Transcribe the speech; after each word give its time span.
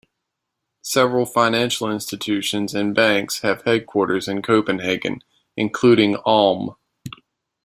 Several 0.81 1.27
financial 1.27 1.91
institutions 1.91 2.73
and 2.73 2.95
banks 2.95 3.41
have 3.41 3.61
headquarters 3.65 4.27
in 4.27 4.41
Copenhagen, 4.41 5.23
including 5.55 6.15
Alm. 6.25 6.75